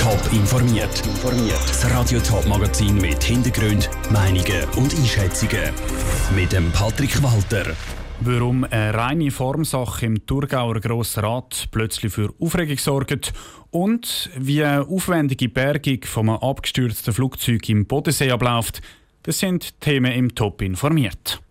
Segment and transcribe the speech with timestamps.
[0.00, 1.02] Top informiert.
[1.68, 5.74] Das Radio Top Magazin mit Hintergrund, Meinungen und Einschätzungen
[6.34, 7.76] mit dem Patrick Walter.
[8.20, 13.34] Warum eine reine Formsache im Thurgauer Grossrat plötzlich für Aufregung sorgt
[13.70, 18.80] und wie eine aufwendige Bergung von einem abgestürzten Flugzeug im Bodensee abläuft,
[19.24, 21.42] das sind Themen im Top informiert.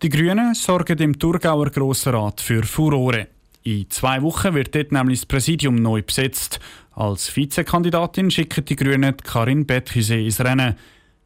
[0.00, 3.35] Die Grünen sorgen im Thurgauer Grossrat für Furore.
[3.66, 6.60] In zwei Wochen wird dort nämlich das Präsidium neu besetzt.
[6.92, 10.76] Als Vizekandidatin schicken die Grünen Karin Betchise ins Rennen.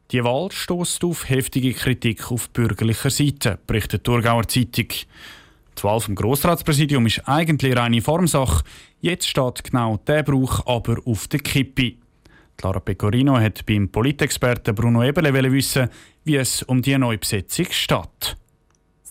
[0.09, 4.87] Die Wahl stößt auf heftige Kritik auf bürgerlicher Seite, berichtet die Thurgauer Zeitung.
[4.87, 8.63] Die Wahl vom Grossratspräsidium ist eigentlich reine Formsache.
[9.01, 11.93] Jetzt steht genau der Brauch aber auf der Kippe.
[12.57, 15.89] Clara Pecorino hat beim Politexperten Bruno Eberle wissen,
[16.23, 18.35] wie es um die Neubesetzung steht.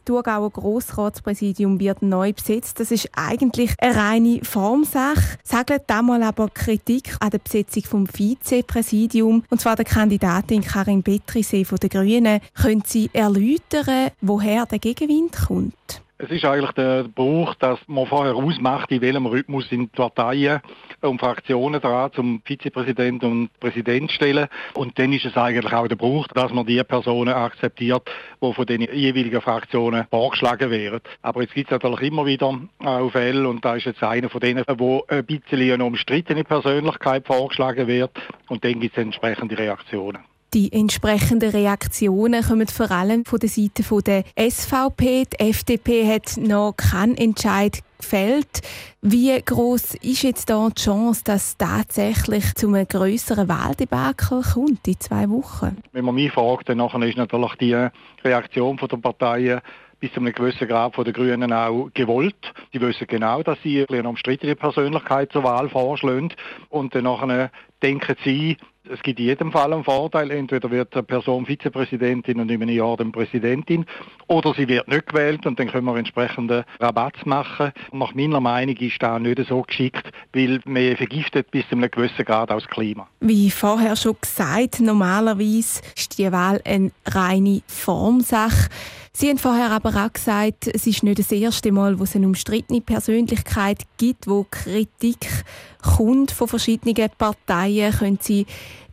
[0.01, 2.81] Das Thurgauer Grossratspräsidium wird neu besetzt.
[2.81, 5.39] Das ist eigentlich eine reine Formsache.
[5.43, 11.67] Sagen damals aber Kritik an der Besetzung vom Vizepräsidium, und zwar der Kandidatin Karin Betrisee
[11.67, 12.41] von den Grünen.
[12.55, 16.03] Können Sie erläutern, woher der Gegenwind kommt?
[16.23, 20.61] Es ist eigentlich der Bruch, dass man vorher ausmacht, in welchem Rhythmus sind Parteien
[21.01, 24.49] und Fraktionen dran, zum Vizepräsident und Präsident stellen.
[24.75, 28.03] Und dann ist es eigentlich auch der Bruch, dass man die Personen akzeptiert,
[28.43, 31.01] die von den jeweiligen Fraktionen vorgeschlagen werden.
[31.23, 32.55] Aber jetzt gibt es natürlich immer wieder
[32.85, 37.27] auch Fälle, und da ist jetzt einer von denen, wo ein bisschen eine umstrittene Persönlichkeit
[37.27, 38.11] vorgeschlagen wird.
[38.51, 40.19] Und dann gibt es entsprechende Reaktionen.
[40.53, 45.27] Die entsprechenden Reaktionen kommen vor allem von der Seite der SVP.
[45.27, 48.63] Die FDP hat noch keinen Entscheid gefällt.
[49.01, 54.89] Wie groß ist jetzt da die Chance, dass es tatsächlich zu einem größeren Wahldebakel kommt
[54.89, 55.77] in zwei Wochen?
[55.93, 57.89] Wenn man mich fragt, dann ist natürlich die
[58.25, 59.61] Reaktion der Parteien
[60.01, 62.53] bis zu einem gewissen Grad von den Grünen auch gewollt.
[62.73, 66.33] Die wissen genau, dass sie eine umstrittene Persönlichkeit zur Wahl vorschlagen
[66.71, 67.51] und dann
[67.83, 68.57] denken sie,
[68.91, 70.31] es gibt in jedem Fall einen Vorteil.
[70.31, 73.85] Entweder wird eine Person Vizepräsidentin und in einem Jahr dann Präsidentin
[74.27, 77.73] oder sie wird nicht gewählt und dann können wir entsprechende Rabatts machen.
[77.93, 82.25] Nach meiner Meinung ist das nicht so geschickt, weil man vergiftet bis zu einem gewissen
[82.25, 83.07] Grad das Klima.
[83.21, 88.71] Wie vorher schon gesagt, normalerweise ist die Wahl eine reine Formsache.
[89.21, 92.27] Sie haben vorher aber auch gesagt, es ist nicht das erste Mal, wo es eine
[92.27, 95.45] umstrittene Persönlichkeit gibt, wo Kritik
[95.83, 97.93] kommt von verschiedenen Parteien.
[97.93, 98.47] Können Sie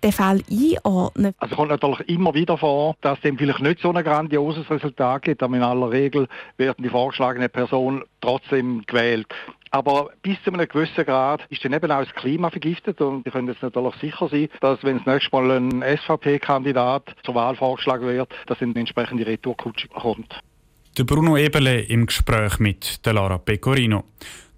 [0.03, 1.33] den Fall einordnen?
[1.39, 5.41] Es kommt natürlich immer wieder vor, dass es vielleicht nicht so ein grandioses Resultat gibt,
[5.41, 6.27] aber in aller Regel
[6.57, 9.27] werden die vorgeschlagene Person trotzdem gewählt.
[9.71, 13.31] Aber bis zu einem gewissen Grad ist dann eben auch das Klima vergiftet und wir
[13.31, 18.07] können jetzt natürlich sicher sein, dass wenn das nächste Mal ein SVP-Kandidat zur Wahl vorgeschlagen
[18.07, 20.39] wird, dass eine entsprechende Retourkutsche kommt.
[20.97, 24.05] Der Bruno Eberle im Gespräch mit der Lara Pecorino.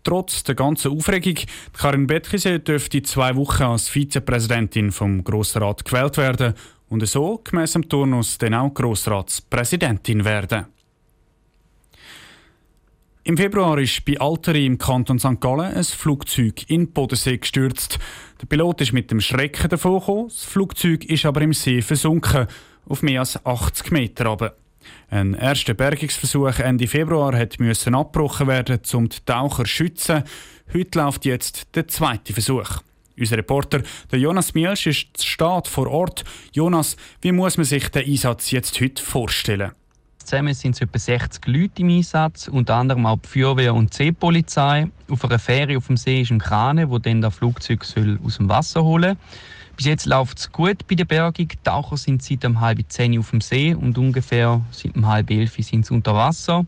[0.03, 1.35] Trotz der ganzen Aufregung,
[1.77, 6.53] Karin Bettkise dürfte zwei Wochen als Vizepräsidentin vom Grossrat gewählt werden
[6.87, 10.67] und so gemäss dem Turnus dann auch Grossratspräsidentin werden.
[13.29, 15.39] Im Februar ist bei Alteri im Kanton St.
[15.39, 17.99] Gallen ein Flugzeug in den Bodensee gestürzt.
[18.41, 22.47] Der Pilot ist mit dem Schrecken davon gekommen, das Flugzeug ist aber im See versunken,
[22.87, 24.55] auf mehr als 80 Meter runter.
[25.11, 30.23] Ein erster Bergungsversuch Ende Februar müssen abgebrochen werden, um die Taucher zu schützen.
[30.73, 32.79] Heute läuft jetzt der zweite Versuch.
[33.15, 36.23] Unser Reporter der Jonas Mielsch ist Staat vor Ort.
[36.51, 39.73] Jonas, wie muss man sich den Einsatz jetzt heute vorstellen?
[40.23, 43.97] Zusammen sind es etwa 60 Leute im Einsatz, unter anderem auch die Feuerwehr und die
[43.97, 44.89] Seepolizei.
[45.09, 48.37] Auf einer Fähre auf dem See ist ein Krane, wo dann das Flugzeug soll aus
[48.37, 49.47] dem Wasser holen soll.
[49.79, 51.47] Bis jetzt läuft es gut bei der Bergung.
[51.47, 55.31] Die Taucher sind seit um halb zehn auf dem See und ungefähr seit um halb
[55.31, 56.65] elf sind sie unter Wasser.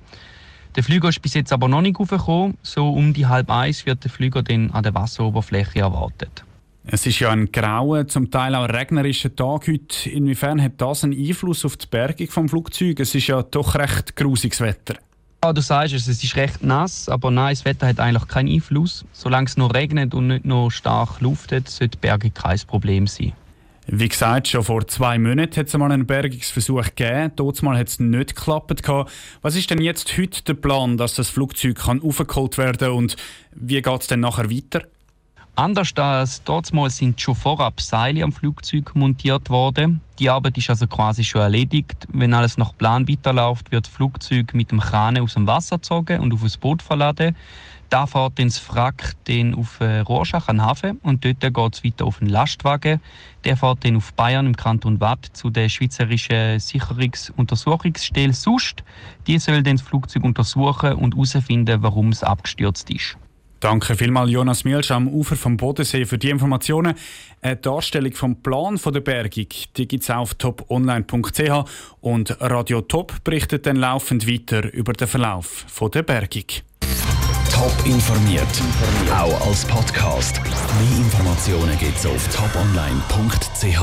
[0.76, 2.58] Der Flüger ist bis jetzt aber noch nicht aufgekommen.
[2.62, 6.46] So um die halb eins wird der Flüger dann an der Wasseroberfläche erwartet.
[6.84, 10.10] Es ist ja ein grauer, zum Teil auch regnerischer Tag heute.
[10.10, 13.00] Inwiefern hat das einen Einfluss auf die Bergung vom Flugzeug?
[13.00, 14.96] Es ist ja doch recht grusiges Wetter.
[15.44, 18.50] Ja, du sagst es, es ist recht nass, aber nein, das Wetter hat eigentlich keinen
[18.50, 19.06] Einfluss.
[19.12, 23.34] Solange es nur regnet und nicht nur stark luftet, sollte die Bergung kein Problem sein.
[23.88, 27.32] Wie gesagt, schon vor zwei Monaten hat es mal einen Bergungsversuch gegeben.
[27.36, 28.82] Dort hat es nicht geklappt.
[29.42, 33.16] Was ist denn jetzt heute der Plan, dass das Flugzeug kann aufgeholt werden kann und
[33.54, 34.82] wie geht es dann nachher weiter?
[35.56, 40.00] Anders als damals sind schon vorab Seile am Flugzeug montiert worden.
[40.18, 42.08] Die Arbeit ist also quasi schon erledigt.
[42.14, 46.22] Wenn alles nach Plan weiterläuft, wird das Flugzeug mit dem Kran aus dem Wasser gezogen
[46.22, 47.36] und auf das Boot verladen.
[47.90, 51.76] Da fährt dann das Wrack dann auf äh, Rorschach an den Hafen und dort geht
[51.76, 53.02] es weiter auf den Lastwagen.
[53.44, 58.86] Der fährt dann auf Bayern im Kanton Watt zu der Schweizerischen Sicherungsuntersuchungsstelle SUST.
[59.28, 63.18] Die soll dann das Flugzeug untersuchen und herausfinden, warum es abgestürzt ist.
[63.62, 66.96] Danke vielmals Jonas Mielsch am Ufer vom Bodensee für die Informationen.
[67.42, 69.46] Eine Darstellung vom Plan der Bergung
[69.78, 71.70] die gibt es auf toponline.ch
[72.02, 76.46] und Radio Top berichtet dann laufend weiter über den Verlauf der Bergung.
[77.52, 78.48] Top informiert,
[79.14, 80.42] auch als Podcast.
[80.44, 83.78] Mehr Informationen gibt es auf toponline.ch.